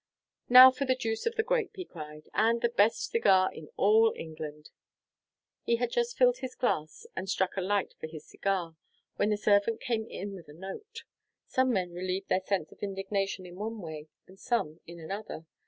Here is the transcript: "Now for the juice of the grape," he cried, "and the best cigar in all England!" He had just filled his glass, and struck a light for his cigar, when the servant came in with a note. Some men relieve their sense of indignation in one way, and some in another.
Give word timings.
"Now 0.49 0.71
for 0.71 0.85
the 0.85 0.95
juice 0.95 1.27
of 1.27 1.35
the 1.35 1.43
grape," 1.43 1.75
he 1.75 1.85
cried, 1.85 2.27
"and 2.33 2.61
the 2.63 2.69
best 2.69 3.11
cigar 3.11 3.53
in 3.53 3.69
all 3.77 4.11
England!" 4.17 4.71
He 5.61 5.75
had 5.75 5.91
just 5.91 6.17
filled 6.17 6.37
his 6.39 6.55
glass, 6.55 7.05
and 7.15 7.29
struck 7.29 7.55
a 7.55 7.61
light 7.61 7.93
for 7.99 8.07
his 8.07 8.25
cigar, 8.25 8.75
when 9.17 9.29
the 9.29 9.37
servant 9.37 9.79
came 9.79 10.07
in 10.09 10.33
with 10.33 10.49
a 10.49 10.53
note. 10.53 11.03
Some 11.45 11.71
men 11.71 11.91
relieve 11.93 12.27
their 12.29 12.41
sense 12.41 12.71
of 12.71 12.79
indignation 12.81 13.45
in 13.45 13.57
one 13.57 13.79
way, 13.79 14.07
and 14.25 14.39
some 14.39 14.79
in 14.87 14.99
another. 14.99 15.45